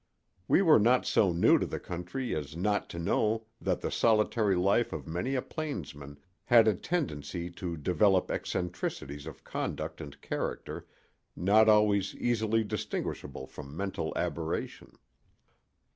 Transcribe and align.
We 0.47 0.63
were 0.63 0.79
not 0.79 1.05
so 1.05 1.31
new 1.31 1.59
to 1.59 1.65
the 1.67 1.79
country 1.79 2.35
as 2.35 2.55
not 2.57 2.89
to 2.89 2.97
know 2.97 3.45
that 3.61 3.81
the 3.81 3.91
solitary 3.91 4.55
life 4.55 4.91
of 4.93 5.05
many 5.05 5.35
a 5.35 5.43
plainsman 5.43 6.17
had 6.45 6.67
a 6.67 6.73
tendency 6.73 7.51
to 7.51 7.77
develop 7.77 8.31
eccentricities 8.31 9.27
of 9.27 9.43
conduct 9.43 10.01
and 10.01 10.19
character 10.19 10.87
not 11.35 11.69
always 11.69 12.15
easily 12.15 12.63
distinguishable 12.63 13.45
from 13.45 13.77
mental 13.77 14.11
aberration. 14.15 14.93